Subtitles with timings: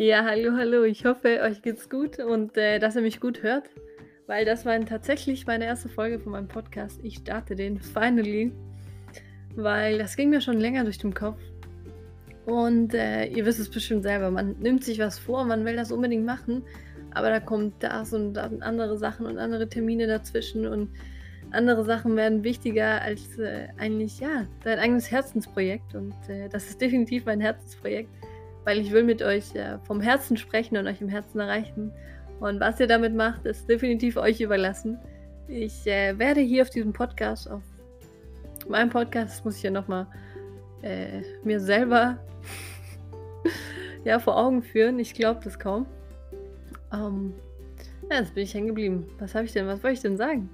[0.00, 0.84] Ja, hallo, hallo.
[0.84, 3.68] Ich hoffe, euch geht's gut und äh, dass ihr mich gut hört,
[4.26, 6.98] weil das war tatsächlich meine erste Folge von meinem Podcast.
[7.02, 8.50] Ich starte den finally,
[9.56, 11.38] weil das ging mir schon länger durch den Kopf.
[12.46, 15.92] Und äh, ihr wisst es bestimmt selber, man nimmt sich was vor, man will das
[15.92, 16.62] unbedingt machen,
[17.10, 20.88] aber da kommt das und dann andere Sachen und andere Termine dazwischen und
[21.50, 25.94] andere Sachen werden wichtiger als äh, eigentlich, ja, dein eigenes Herzensprojekt.
[25.94, 28.08] Und äh, das ist definitiv mein Herzensprojekt
[28.64, 31.92] weil ich will mit euch äh, vom Herzen sprechen und euch im Herzen erreichen.
[32.40, 34.98] Und was ihr damit macht, ist definitiv euch überlassen.
[35.48, 37.62] Ich äh, werde hier auf diesem Podcast, auf
[38.68, 40.06] meinem Podcast, muss ich ja nochmal
[40.82, 42.18] äh, mir selber
[44.04, 44.98] ja, vor Augen führen.
[44.98, 45.86] Ich glaube das kaum.
[46.92, 47.34] Ähm,
[48.10, 49.06] ja, jetzt bin ich hängen geblieben.
[49.18, 50.48] Was habe ich denn, was wollte ich denn sagen?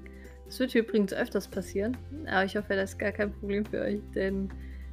[0.47, 3.80] Das wird hier übrigens öfters passieren, aber ich hoffe, das ist gar kein Problem für
[3.80, 4.48] euch, denn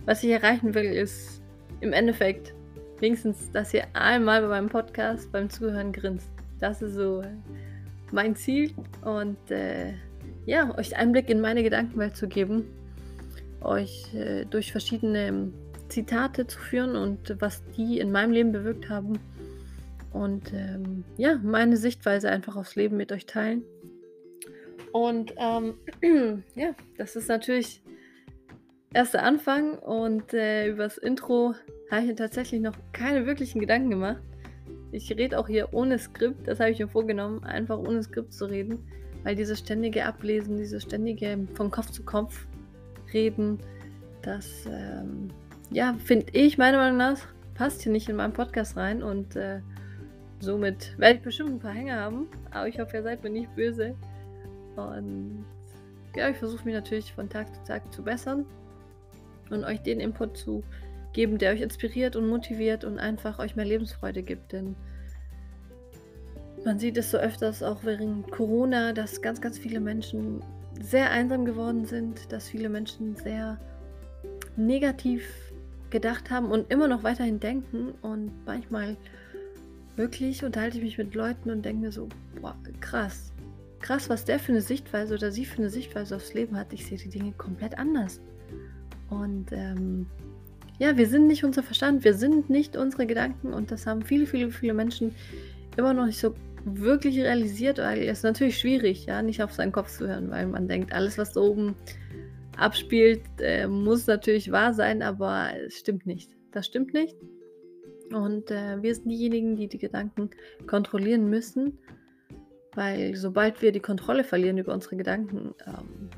[0.06, 1.44] was ich erreichen will, ist
[1.80, 2.56] im Endeffekt
[3.04, 6.30] wenigstens, dass ihr einmal bei meinem Podcast beim Zuhören grinst.
[6.62, 7.22] Das ist so
[8.14, 8.74] mein Ziel
[9.04, 9.94] und äh,
[10.46, 12.64] ja, euch Einblick in meine Gedankenwelt zu geben,
[13.62, 15.52] euch äh, durch verschiedene
[15.90, 19.20] Zitate zu führen und was die in meinem Leben bewirkt haben
[20.14, 23.64] und ähm, ja, meine Sichtweise einfach aufs Leben mit euch teilen.
[24.94, 25.74] Und ähm,
[26.56, 27.82] ja, das ist natürlich
[28.94, 31.54] erst der Anfang und äh, übers Intro
[31.94, 34.22] habe ich mir tatsächlich noch keine wirklichen Gedanken gemacht.
[34.92, 38.46] Ich rede auch hier ohne Skript, das habe ich mir vorgenommen, einfach ohne Skript zu
[38.46, 38.80] reden,
[39.24, 42.46] weil dieses ständige Ablesen, dieses ständige von Kopf zu Kopf
[43.12, 43.60] reden,
[44.22, 45.30] das, ähm,
[45.72, 47.20] ja, finde ich meiner Meinung nach,
[47.56, 49.62] passt hier nicht in meinen Podcast rein und äh,
[50.40, 53.56] somit werde ich bestimmt ein paar Hänger haben, aber ich hoffe, ihr seid mir nicht
[53.56, 53.96] böse.
[54.76, 55.46] Und
[56.16, 58.46] ja, ich versuche mich natürlich von Tag zu Tag zu bessern
[59.50, 60.64] und euch den Input zu
[61.14, 64.52] geben, der euch inspiriert und motiviert und einfach euch mehr Lebensfreude gibt.
[64.52, 64.76] Denn
[66.66, 70.42] man sieht es so öfters auch während Corona, dass ganz, ganz viele Menschen
[70.82, 73.60] sehr einsam geworden sind, dass viele Menschen sehr
[74.56, 75.28] negativ
[75.90, 77.94] gedacht haben und immer noch weiterhin denken.
[78.02, 78.98] Und manchmal
[79.96, 82.10] wirklich unterhalte ich mich mit Leuten und denke mir so,
[82.42, 83.32] boah, krass.
[83.80, 86.72] Krass, was der für eine Sichtweise oder sie für eine Sichtweise aufs Leben hat.
[86.72, 88.22] Ich sehe die Dinge komplett anders.
[89.10, 90.08] Und ähm,
[90.80, 94.26] ja, wir sind nicht unser Verstand, wir sind nicht unsere Gedanken und das haben viele,
[94.26, 95.16] viele, viele Menschen
[95.78, 96.34] immer noch nicht so
[96.66, 100.48] wirklich realisiert, weil es ist natürlich schwierig, ja, nicht auf seinen Kopf zu hören, weil
[100.48, 101.76] man denkt, alles, was da oben
[102.58, 106.32] abspielt, äh, muss natürlich wahr sein, aber es stimmt nicht.
[106.52, 107.18] Das stimmt nicht.
[108.12, 110.30] Und äh, wir sind diejenigen, die die Gedanken
[110.68, 111.80] kontrollieren müssen,
[112.76, 116.10] weil sobald wir die Kontrolle verlieren über unsere Gedanken, ähm,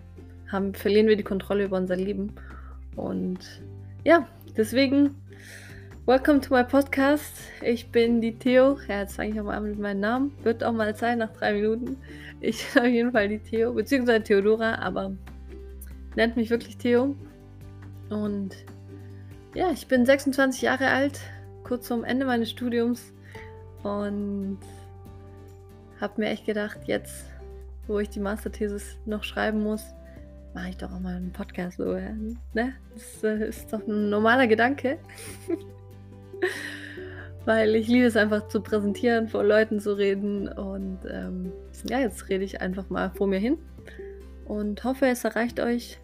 [0.51, 2.33] haben, verlieren wir die Kontrolle über unser Leben.
[2.95, 3.39] Und
[4.05, 5.15] ja, deswegen,
[6.05, 7.39] welcome to my podcast.
[7.63, 8.77] Ich bin die Theo.
[8.87, 10.31] Ja, jetzt fange ich nochmal an mit meinem Namen.
[10.43, 11.97] Wird auch mal Zeit nach drei Minuten.
[12.39, 15.13] Ich bin auf jeden Fall die Theo, beziehungsweise Theodora, aber
[16.15, 17.15] nennt mich wirklich Theo.
[18.11, 18.51] Und
[19.55, 21.19] ja, ich bin 26 Jahre alt,
[21.63, 23.11] kurz vorm Ende meines Studiums.
[23.81, 24.59] Und
[25.99, 27.25] habe mir echt gedacht, jetzt,
[27.87, 29.83] wo ich die Masterthesis noch schreiben muss,
[30.55, 31.93] mache ich doch auch mal einen Podcast so.
[31.93, 32.73] Ne?
[32.93, 34.97] Das äh, ist doch ein normaler Gedanke.
[37.45, 40.47] Weil ich liebe es einfach zu präsentieren, vor Leuten zu reden.
[40.47, 41.51] Und ähm,
[41.83, 43.57] ja, jetzt rede ich einfach mal vor mir hin.
[44.45, 45.99] Und hoffe, es erreicht euch.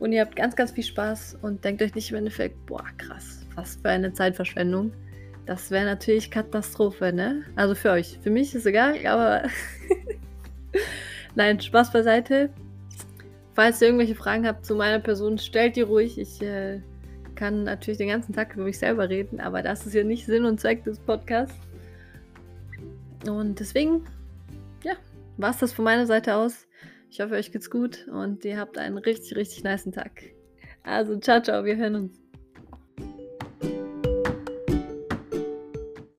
[0.00, 3.46] Und ihr habt ganz, ganz viel Spaß und denkt euch nicht im Endeffekt, boah, krass,
[3.54, 4.92] was für eine Zeitverschwendung.
[5.46, 7.44] Das wäre natürlich Katastrophe, ne?
[7.54, 8.18] Also für euch.
[8.20, 9.44] Für mich ist egal, aber
[11.36, 12.50] nein, Spaß beiseite.
[13.54, 16.18] Falls ihr irgendwelche Fragen habt zu meiner Person, stellt die ruhig.
[16.18, 16.80] Ich äh,
[17.34, 20.44] kann natürlich den ganzen Tag über mich selber reden, aber das ist ja nicht Sinn
[20.44, 21.58] und Zweck des Podcasts.
[23.28, 24.04] Und deswegen,
[24.82, 24.94] ja,
[25.36, 26.66] war es das von meiner Seite aus.
[27.10, 30.22] Ich hoffe, euch geht's gut und ihr habt einen richtig, richtig nice Tag.
[30.82, 32.21] Also, ciao, ciao, wir hören uns.